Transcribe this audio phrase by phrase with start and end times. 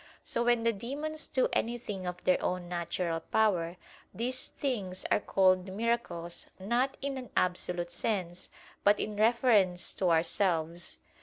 [0.23, 3.77] So when the demons do anything of their own natural power,
[4.11, 8.49] these things are called "miracles" not in an absolute sense,
[8.83, 10.97] but in reference to ourselves.